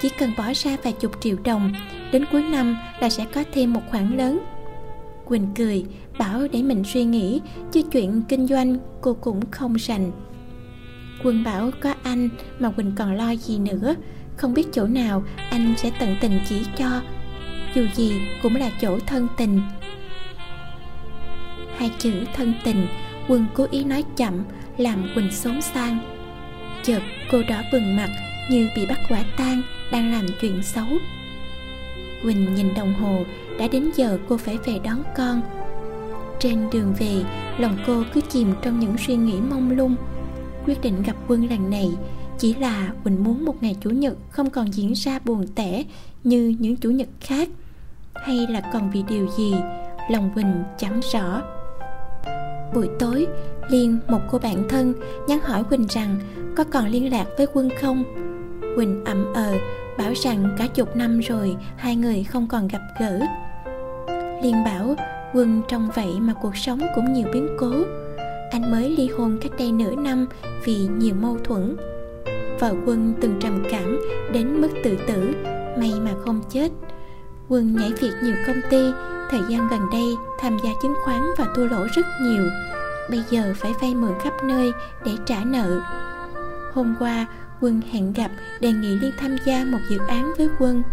Chỉ 0.01 0.09
cần 0.19 0.31
bỏ 0.37 0.53
ra 0.55 0.77
vài 0.83 0.93
chục 0.93 1.11
triệu 1.21 1.37
đồng, 1.43 1.73
Đến 2.11 2.25
cuối 2.31 2.43
năm 2.43 2.77
là 2.99 3.09
sẽ 3.09 3.25
có 3.33 3.43
thêm 3.53 3.73
một 3.73 3.81
khoản 3.89 4.17
lớn. 4.17 4.39
Quỳnh 5.25 5.47
cười, 5.57 5.85
Bảo, 6.19 6.47
để 6.51 6.63
mình 6.63 6.83
suy 6.83 7.03
nghĩ, 7.03 7.41
Chứ 7.71 7.81
chuyện 7.91 8.21
kinh 8.27 8.47
doanh 8.47 8.77
cô 9.01 9.13
cũng 9.13 9.51
không 9.51 9.73
rành. 9.73 10.11
Quân 11.23 11.43
bảo, 11.43 11.71
có 11.81 11.93
anh 12.03 12.29
mà 12.59 12.71
Quỳnh 12.71 12.91
còn 12.95 13.15
lo 13.15 13.31
gì 13.31 13.59
nữa? 13.59 13.95
Không 14.39 14.53
biết 14.53 14.67
chỗ 14.71 14.87
nào 14.87 15.23
anh 15.49 15.73
sẽ 15.77 15.91
tận 15.99 16.15
tình 16.21 16.39
chỉ 16.49 16.65
cho, 16.77 17.01
Dù 17.75 17.85
gì 17.95 18.21
cũng 18.43 18.55
là 18.55 18.71
chỗ 18.81 18.99
thân 19.07 19.27
tình. 19.37 19.61
Hai 21.77 21.91
chữ 21.97 22.13
thân 22.35 22.53
tình, 22.63 22.87
Quân 23.27 23.45
cố 23.53 23.67
ý 23.71 23.83
nói 23.83 24.03
chậm, 24.15 24.33
Làm 24.77 25.09
Quỳnh 25.15 25.31
xốn 25.31 25.61
sang. 25.61 25.99
Chợt 26.83 27.01
cô 27.31 27.41
đỏ 27.49 27.61
bừng 27.71 27.95
mặt 27.95 28.09
Như 28.51 28.69
bị 28.75 28.85
bắt 28.85 28.99
quả 29.09 29.23
tang, 29.37 29.61
Đang 29.91 30.11
làm 30.11 30.25
chuyện 30.41 30.63
xấu. 30.63 30.87
Quỳnh 32.23 32.55
nhìn 32.55 32.73
đồng 32.73 32.93
hồ, 32.93 33.23
Đã 33.59 33.67
đến 33.67 33.91
giờ 33.95 34.19
cô 34.29 34.37
phải 34.37 34.57
về 34.65 34.79
đón 34.83 35.03
con. 35.17 35.41
Trên 36.39 36.69
đường 36.71 36.93
về, 36.99 37.23
Lòng 37.57 37.77
cô 37.87 38.03
cứ 38.13 38.21
chìm 38.21 38.53
trong 38.61 38.79
những 38.79 38.97
suy 38.97 39.15
nghĩ 39.15 39.35
mông 39.49 39.71
lung. 39.71 39.95
Quyết 40.65 40.81
định 40.81 41.03
gặp 41.03 41.15
quân 41.27 41.49
lần 41.49 41.69
này 41.69 41.91
chỉ 42.39 42.53
là 42.53 42.93
Quỳnh 43.03 43.23
muốn 43.23 43.45
một 43.45 43.63
ngày 43.63 43.75
Chủ 43.81 43.89
nhật 43.89 44.13
không 44.29 44.49
còn 44.49 44.73
diễn 44.73 44.93
ra 44.93 45.19
buồn 45.25 45.47
tẻ 45.55 45.83
như 46.23 46.55
những 46.59 46.75
Chủ 46.75 46.91
nhật 46.91 47.07
khác. 47.19 47.49
Hay 48.15 48.47
là 48.49 48.61
còn 48.73 48.91
vì 48.91 49.03
điều 49.09 49.27
gì, 49.37 49.55
lòng 50.09 50.31
Quỳnh 50.35 50.63
chẳng 50.77 50.99
rõ. 51.13 51.41
Buổi 52.73 52.89
tối, 52.99 53.27
Liên, 53.69 53.99
một 54.07 54.19
cô 54.31 54.39
bạn 54.39 54.63
thân, 54.69 54.93
nhắn 55.27 55.39
hỏi 55.39 55.63
Quỳnh 55.63 55.87
rằng 55.89 56.19
có 56.57 56.63
còn 56.63 56.87
liên 56.87 57.11
lạc 57.11 57.25
với 57.37 57.47
quân 57.53 57.69
không? 57.81 58.03
Quỳnh 58.75 59.05
ậm 59.05 59.33
ờ 59.33 59.53
bảo 59.97 60.13
rằng 60.15 60.55
cả 60.57 60.67
chục 60.67 60.95
năm 60.95 61.19
rồi 61.19 61.55
hai 61.75 61.95
người 61.95 62.23
không 62.23 62.47
còn 62.47 62.67
gặp 62.67 62.81
gỡ. 62.99 63.19
Liên 64.43 64.63
bảo, 64.65 64.95
quân 65.33 65.61
trong 65.67 65.89
vậy 65.95 66.19
mà 66.19 66.33
cuộc 66.33 66.57
sống 66.57 66.79
cũng 66.95 67.13
nhiều 67.13 67.27
biến 67.33 67.47
cố. 67.59 67.71
Anh 68.51 68.71
mới 68.71 68.89
ly 68.97 69.09
hôn 69.17 69.37
cách 69.41 69.51
đây 69.57 69.71
nửa 69.71 69.95
năm 69.95 70.25
vì 70.65 70.87
nhiều 70.97 71.15
mâu 71.21 71.37
thuẫn 71.43 71.75
vợ 72.59 72.75
quân 72.85 73.13
từng 73.21 73.39
trầm 73.39 73.63
cảm 73.71 73.99
đến 74.33 74.61
mức 74.61 74.69
tự 74.83 74.97
tử, 75.07 75.33
may 75.79 75.93
mà 75.99 76.11
không 76.25 76.41
chết. 76.49 76.71
Quân 77.47 77.75
nhảy 77.75 77.93
việc 78.01 78.11
nhiều 78.23 78.35
công 78.47 78.61
ty, 78.69 78.91
thời 79.29 79.41
gian 79.49 79.67
gần 79.71 79.81
đây 79.91 80.15
tham 80.39 80.57
gia 80.63 80.69
chứng 80.81 80.93
khoán 81.03 81.21
và 81.37 81.45
thua 81.55 81.65
lỗ 81.65 81.87
rất 81.95 82.05
nhiều. 82.21 82.43
Bây 83.09 83.23
giờ 83.29 83.53
phải 83.57 83.73
vay 83.81 83.95
mượn 83.95 84.11
khắp 84.23 84.33
nơi 84.43 84.71
để 85.05 85.11
trả 85.25 85.43
nợ. 85.43 85.81
Hôm 86.73 86.95
qua, 86.99 87.25
quân 87.61 87.81
hẹn 87.91 88.13
gặp 88.13 88.31
đề 88.59 88.71
nghị 88.71 88.95
liên 88.95 89.11
tham 89.19 89.37
gia 89.45 89.65
một 89.65 89.79
dự 89.89 89.97
án 90.07 90.33
với 90.37 90.49
quân. 90.59 90.83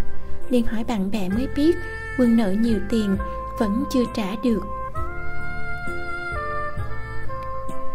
Liên 0.49 0.66
hỏi 0.66 0.85
bạn 0.85 1.11
bè 1.11 1.28
mới 1.28 1.49
biết 1.56 1.76
quân 2.18 2.37
nợ 2.37 2.54
nhiều 2.61 2.78
tiền, 2.88 3.16
vẫn 3.58 3.85
chưa 3.92 4.04
trả 4.14 4.37
được. 4.44 4.61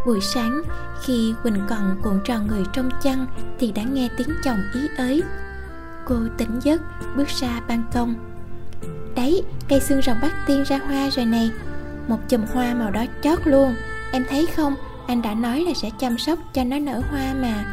Buổi 0.06 0.22
sáng, 0.22 0.62
khi 1.04 1.34
Quỳnh 1.44 1.62
còn 1.70 2.00
cuộn 2.04 2.20
tròn 2.26 2.48
người 2.48 2.64
trong 2.74 2.90
chăn 3.02 3.26
Thì 3.60 3.72
đã 3.72 3.84
nghe 3.84 4.10
tiếng 4.18 4.30
chồng 4.44 4.60
ý 4.74 4.88
ới. 4.98 5.24
Cô 6.06 6.16
tỉnh 6.38 6.60
giấc, 6.60 6.82
bước 7.16 7.28
ra 7.28 7.62
ban 7.68 7.84
công. 7.94 8.16
Đấy, 9.16 9.44
cây 9.70 9.80
xương 9.80 10.02
rồng 10.02 10.18
bắt 10.22 10.34
tiên 10.48 10.64
ra 10.64 10.78
hoa 10.78 11.10
rồi 11.10 11.26
này. 11.26 11.52
Một 12.08 12.18
chùm 12.30 12.42
hoa 12.54 12.74
màu 12.74 12.92
đỏ 12.92 13.06
chót 13.22 13.40
luôn. 13.46 13.76
Em 14.12 14.26
thấy 14.30 14.48
không? 14.56 14.76
Anh 15.08 15.22
đã 15.22 15.34
nói 15.34 15.60
là 15.62 15.74
sẽ 15.76 15.90
chăm 16.00 16.18
sóc 16.18 16.40
cho 16.54 16.64
nó 16.64 16.80
nở 16.80 17.02
hoa 17.12 17.34
mà. 17.42 17.66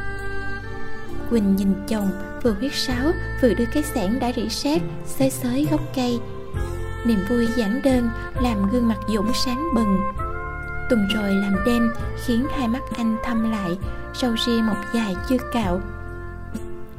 Quỳnh 1.30 1.56
nhìn 1.56 1.74
chồng, 1.88 2.10
vừa 2.42 2.52
huyết 2.52 2.72
sáo, 2.74 3.12
vừa 3.42 3.54
đưa 3.54 3.64
cái 3.64 3.82
xẻng 3.82 4.18
đã 4.20 4.32
rỉ 4.36 4.48
sét, 4.48 4.82
xới 5.06 5.30
xới 5.30 5.66
gốc 5.70 5.80
cây. 5.96 6.20
Niềm 7.04 7.18
vui 7.28 7.48
giản 7.56 7.80
đơn, 7.84 8.10
làm 8.40 8.70
gương 8.70 8.88
mặt 8.88 8.98
dũng 9.14 9.32
sáng 9.34 9.68
bừng 9.74 9.98
tuần 10.88 11.08
rồi 11.14 11.34
làm 11.34 11.56
đêm 11.66 11.92
khiến 12.24 12.46
hai 12.56 12.68
mắt 12.68 12.82
anh 12.96 13.16
thâm 13.24 13.50
lại 13.50 13.78
sâu 14.14 14.34
ria 14.46 14.60
một 14.62 14.76
dài 14.94 15.16
chưa 15.28 15.36
cạo. 15.52 15.80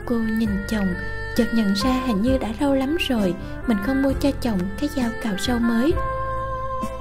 Cô 0.05 0.15
nhìn 0.15 0.49
chồng, 0.69 0.87
chợt 1.35 1.47
nhận 1.53 1.73
ra 1.73 2.01
hình 2.07 2.21
như 2.21 2.37
đã 2.37 2.47
lâu 2.59 2.75
lắm 2.75 2.97
rồi, 2.99 3.35
mình 3.67 3.77
không 3.85 4.01
mua 4.01 4.13
cho 4.19 4.31
chồng 4.41 4.59
cái 4.79 4.89
dao 4.95 5.09
cạo 5.23 5.33
sâu 5.37 5.59
mới. 5.59 5.93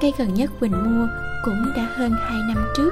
Cây 0.00 0.12
gần 0.18 0.34
nhất 0.34 0.50
quỳnh 0.60 0.72
mua 0.72 1.08
cũng 1.44 1.72
đã 1.76 1.82
hơn 1.96 2.12
hai 2.20 2.40
năm 2.48 2.66
trước. 2.76 2.90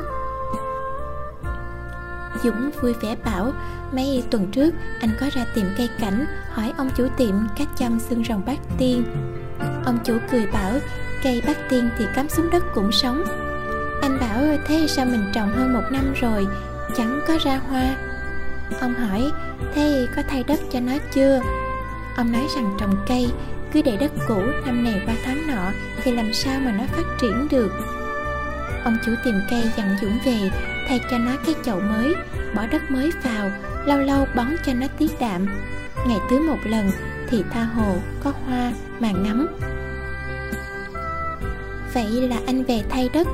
Dũng 2.42 2.70
vui 2.80 2.92
vẻ 2.92 3.16
bảo, 3.24 3.52
Mấy 3.92 4.24
tuần 4.30 4.46
trước 4.52 4.74
anh 5.00 5.10
có 5.20 5.26
ra 5.32 5.46
tiệm 5.54 5.64
cây 5.76 5.88
cảnh, 6.00 6.26
Hỏi 6.52 6.72
ông 6.76 6.90
chủ 6.96 7.06
tiệm 7.16 7.34
cách 7.56 7.68
chăm 7.76 8.00
xương 8.00 8.24
rồng 8.24 8.42
bát 8.46 8.58
tiên. 8.78 9.04
Ông 9.84 9.98
chủ 10.04 10.18
cười 10.30 10.46
bảo, 10.46 10.72
Cây 11.22 11.42
bát 11.46 11.56
tiên 11.68 11.88
thì 11.98 12.06
cắm 12.14 12.28
xuống 12.28 12.50
đất 12.50 12.64
cũng 12.74 12.92
sống. 12.92 13.24
Tôi 14.56 14.64
thế 14.68 14.86
sao 14.86 15.06
mình 15.06 15.24
trồng 15.32 15.52
hơn 15.56 15.72
một 15.72 15.82
năm 15.90 16.14
rồi, 16.20 16.46
Chẳng 16.96 17.20
có 17.28 17.38
ra 17.44 17.60
hoa? 17.68 17.96
Ông 18.80 18.94
hỏi, 18.94 19.30
Thế 19.74 20.06
có 20.16 20.22
thay 20.28 20.44
đất 20.46 20.60
cho 20.70 20.80
nó 20.80 20.92
chưa? 21.12 21.40
Ông 22.16 22.32
nói 22.32 22.46
rằng 22.56 22.76
trồng 22.80 23.04
cây, 23.08 23.26
Cứ 23.72 23.82
để 23.82 23.96
đất 23.96 24.12
cũ 24.28 24.42
năm 24.66 24.84
này 24.84 25.02
qua 25.06 25.14
tháng 25.24 25.46
nọ 25.46 25.70
Thì 26.02 26.12
làm 26.12 26.32
sao 26.32 26.60
mà 26.64 26.72
nó 26.72 26.84
phát 26.86 27.02
triển 27.20 27.48
được? 27.50 27.72
Ông 28.84 28.98
chủ 29.06 29.12
tìm 29.24 29.34
cây 29.50 29.62
dặn 29.76 29.96
Dũng 30.02 30.18
về, 30.24 30.50
Thay 30.88 31.00
cho 31.10 31.18
nó 31.18 31.32
cái 31.46 31.54
chậu 31.64 31.80
mới, 31.80 32.14
Bỏ 32.54 32.66
đất 32.66 32.90
mới 32.90 33.10
vào, 33.22 33.50
Lâu 33.86 33.98
lâu 33.98 34.26
bón 34.36 34.48
cho 34.66 34.72
nó 34.74 34.86
tiết 34.98 35.10
đạm. 35.20 35.46
Ngày 36.06 36.18
tưới 36.30 36.40
một 36.40 36.58
lần 36.64 36.90
Thì 37.28 37.44
tha 37.50 37.64
hồ 37.64 37.96
có 38.24 38.32
hoa 38.46 38.72
mà 39.00 39.10
ngắm. 39.10 39.46
Vậy 41.94 42.28
là 42.28 42.36
anh 42.46 42.64
về 42.64 42.82
thay 42.90 43.10
đất 43.12 43.26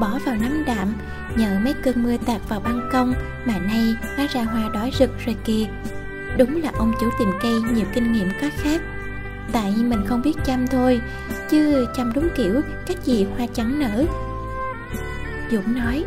bỏ 0.00 0.18
vào 0.24 0.36
nắm 0.36 0.64
đạm, 0.66 0.94
nhờ 1.36 1.58
mấy 1.64 1.74
cơn 1.82 2.02
mưa 2.02 2.16
tạt 2.26 2.48
vào 2.48 2.60
ban 2.60 2.88
công 2.92 3.14
mà 3.44 3.58
nay 3.58 3.94
hóa 4.16 4.26
ra 4.32 4.42
hoa 4.42 4.68
đói 4.74 4.90
rực 4.98 5.10
rồi 5.26 5.36
kìa 5.44 5.66
đúng 6.38 6.62
là 6.62 6.70
ông 6.78 6.92
chủ 7.00 7.10
tìm 7.18 7.28
cây 7.42 7.52
nhiều 7.74 7.86
kinh 7.92 8.12
nghiệm 8.12 8.28
có 8.40 8.48
khác. 8.56 8.80
Tại 9.52 9.74
mình 9.76 10.04
không 10.06 10.22
biết 10.22 10.36
chăm 10.44 10.66
thôi, 10.66 11.00
chứ 11.50 11.86
chăm 11.96 12.12
đúng 12.12 12.28
kiểu 12.36 12.60
cách 12.86 13.04
gì 13.04 13.26
hoa 13.36 13.46
trắng 13.52 13.78
nở. 13.80 14.04
Dũng 15.50 15.74
nói, 15.74 16.04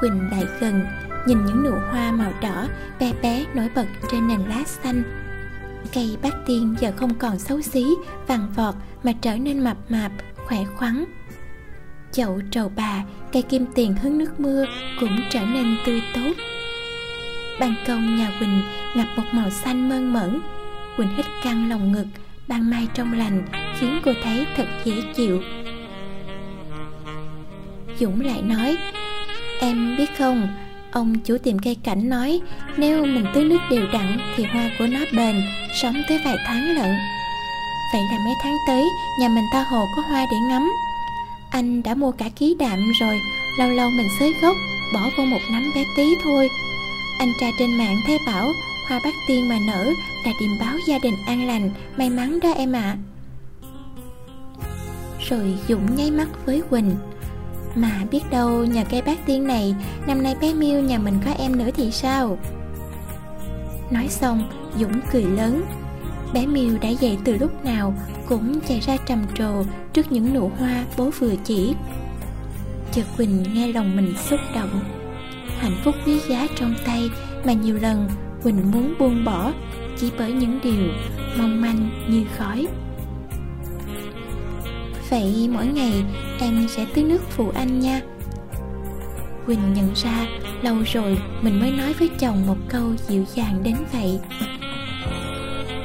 quỳnh 0.00 0.30
lại 0.30 0.44
gần, 0.60 0.86
nhìn 1.26 1.44
những 1.44 1.62
nụ 1.62 1.72
hoa 1.90 2.12
màu 2.12 2.32
đỏ 2.42 2.66
bé 3.00 3.12
bé 3.22 3.44
nổi 3.54 3.68
bật 3.74 3.86
trên 4.10 4.28
nền 4.28 4.40
lá 4.40 4.62
xanh. 4.66 5.02
Cây 5.94 6.16
bát 6.22 6.34
tiên 6.46 6.74
giờ 6.80 6.92
không 6.96 7.14
còn 7.14 7.38
xấu 7.38 7.60
xí, 7.60 7.86
vàng 8.26 8.48
vọt 8.56 8.74
mà 9.02 9.12
trở 9.12 9.36
nên 9.36 9.64
mập 9.64 9.76
mạp, 9.88 10.12
khỏe 10.46 10.58
khoắn 10.76 11.04
chậu 12.12 12.40
trầu 12.50 12.72
bà, 12.76 13.02
cây 13.32 13.42
kim 13.42 13.66
tiền 13.74 13.94
hứng 14.02 14.18
nước 14.18 14.40
mưa 14.40 14.64
cũng 15.00 15.20
trở 15.30 15.40
nên 15.40 15.76
tươi 15.86 16.02
tốt. 16.14 16.32
Ban 17.60 17.74
công 17.86 18.16
nhà 18.16 18.30
quỳnh 18.38 18.62
ngập 18.94 19.06
một 19.16 19.22
màu 19.32 19.50
xanh 19.50 19.88
mơn 19.88 20.12
mởn. 20.12 20.40
Quỳnh 20.96 21.16
hít 21.16 21.26
căng 21.44 21.70
lòng 21.70 21.92
ngực, 21.92 22.06
ban 22.48 22.70
mai 22.70 22.88
trong 22.94 23.12
lành, 23.12 23.42
khiến 23.78 24.00
cô 24.04 24.12
thấy 24.24 24.46
thật 24.56 24.66
dễ 24.84 24.94
chịu. 25.14 25.42
Dũng 28.00 28.20
lại 28.20 28.42
nói, 28.42 28.76
em 29.60 29.96
biết 29.98 30.18
không, 30.18 30.48
ông 30.92 31.18
chủ 31.18 31.38
tiệm 31.38 31.58
cây 31.58 31.76
cảnh 31.84 32.08
nói, 32.08 32.40
nếu 32.76 33.04
mình 33.04 33.26
tưới 33.34 33.44
nước 33.44 33.60
đều 33.70 33.86
đặn 33.92 34.18
thì 34.36 34.44
hoa 34.44 34.70
của 34.78 34.86
nó 34.86 34.98
bền, 35.16 35.42
sống 35.82 36.02
tới 36.08 36.20
vài 36.24 36.36
tháng 36.46 36.74
lận. 36.74 36.94
Vậy 37.92 38.02
là 38.10 38.18
mấy 38.24 38.34
tháng 38.42 38.56
tới, 38.66 38.84
nhà 39.20 39.28
mình 39.28 39.44
ta 39.52 39.64
hồ 39.70 39.86
có 39.96 40.02
hoa 40.02 40.26
để 40.30 40.36
ngắm 40.48 40.70
anh 41.52 41.82
đã 41.82 41.94
mua 41.94 42.12
cả 42.12 42.28
ký 42.36 42.56
đạm 42.58 42.92
rồi, 43.00 43.20
lâu 43.58 43.70
lâu 43.70 43.90
mình 43.90 44.08
xới 44.18 44.34
gốc, 44.42 44.56
bỏ 44.94 45.10
vô 45.16 45.24
một 45.24 45.38
nắm 45.52 45.72
bé 45.74 45.84
tí 45.96 46.14
thôi. 46.24 46.48
Anh 47.18 47.32
tra 47.40 47.46
trên 47.58 47.78
mạng 47.78 47.96
thấy 48.06 48.18
bảo, 48.26 48.52
Hoa 48.88 49.00
bát 49.04 49.14
tiên 49.28 49.48
mà 49.48 49.58
nở 49.66 49.92
là 50.24 50.32
điềm 50.40 50.50
báo 50.60 50.76
gia 50.88 50.98
đình 50.98 51.14
an 51.26 51.46
lành, 51.46 51.70
May 51.96 52.10
mắn 52.10 52.40
đó 52.40 52.52
em 52.52 52.72
ạ. 52.72 52.80
À. 52.82 52.98
Rồi 55.28 55.54
Dũng 55.68 55.96
nháy 55.96 56.10
mắt 56.10 56.28
với 56.46 56.62
Quỳnh. 56.70 56.96
Mà 57.74 58.00
biết 58.10 58.30
đâu 58.30 58.64
nhờ 58.64 58.82
cây 58.90 59.02
bát 59.02 59.18
tiên 59.26 59.46
này, 59.46 59.74
Năm 60.06 60.22
nay 60.22 60.34
bé 60.40 60.54
Miêu 60.54 60.80
nhà 60.80 60.98
mình 60.98 61.18
có 61.24 61.32
em 61.38 61.58
nữa 61.58 61.70
thì 61.74 61.90
sao? 61.90 62.38
Nói 63.90 64.08
xong, 64.08 64.50
Dũng 64.80 65.00
cười 65.12 65.24
lớn. 65.24 65.64
Bé 66.34 66.46
Miêu 66.46 66.78
đã 66.82 66.88
dậy 66.88 67.18
từ 67.24 67.36
lúc 67.38 67.64
nào 67.64 67.94
Cũng 68.28 68.60
chạy 68.68 68.80
ra 68.80 68.96
trầm 69.06 69.22
trồ 69.34 69.64
Trước 69.92 70.12
những 70.12 70.34
nụ 70.34 70.50
hoa 70.58 70.84
bố 70.96 71.10
vừa 71.18 71.34
chỉ. 71.44 71.74
Chợt 72.92 73.04
Quỳnh 73.16 73.44
nghe 73.54 73.72
lòng 73.72 73.96
mình 73.96 74.14
xúc 74.16 74.40
động. 74.54 74.80
Hạnh 75.58 75.76
phúc 75.84 75.94
quý 76.06 76.20
giá 76.28 76.46
trong 76.56 76.74
tay 76.86 77.10
Mà 77.44 77.52
nhiều 77.52 77.78
lần 77.82 78.08
Quỳnh 78.42 78.72
muốn 78.72 78.94
buông 78.98 79.24
bỏ 79.24 79.52
Chỉ 79.98 80.10
bởi 80.18 80.32
những 80.32 80.58
điều 80.62 80.88
mong 81.38 81.60
manh 81.60 81.90
như 82.08 82.24
khói. 82.36 82.66
Vậy 85.10 85.48
mỗi 85.52 85.66
ngày 85.66 86.04
em 86.40 86.66
sẽ 86.68 86.86
tưới 86.94 87.04
nước 87.04 87.22
phụ 87.30 87.50
anh 87.54 87.80
nha. 87.80 88.00
Quỳnh 89.46 89.74
nhận 89.74 89.92
ra, 89.94 90.26
lâu 90.62 90.76
rồi 90.92 91.18
mình 91.42 91.60
mới 91.60 91.70
nói 91.70 91.92
với 91.92 92.10
chồng 92.18 92.46
một 92.46 92.56
câu 92.68 92.94
dịu 93.08 93.24
dàng 93.34 93.62
đến 93.62 93.76
vậy 93.92 94.20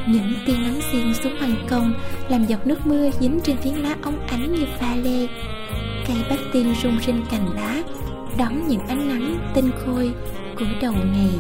những 0.08 0.34
tia 0.46 0.54
nắng 0.54 0.80
xuyên 0.92 1.14
xuống 1.14 1.34
ban 1.42 1.56
công, 1.70 1.94
làm 2.30 2.46
giọt 2.46 2.68
nước 2.68 2.88
mưa 2.88 3.10
dính 3.20 3.40
trên 3.44 3.58
phiến 3.58 3.74
lá 3.74 3.96
óng 4.02 4.20
ánh 4.28 4.56
như 4.56 4.66
pha 4.80 4.96
lê. 4.96 5.28
Cây 6.08 6.18
bát 6.30 6.40
tiên 6.54 6.74
rung 6.84 7.00
rinh 7.06 7.26
cành 7.32 7.54
lá, 7.56 7.84
đón 8.38 8.68
những 8.68 8.88
ánh 8.88 9.08
nắng 9.10 9.52
tinh 9.56 9.72
khôi 9.86 10.14
của 10.60 10.66
đầu 10.82 10.94
ngày. 10.94 11.40